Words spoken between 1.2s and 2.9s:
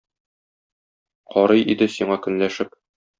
Карый иде сиңа көнләшеп.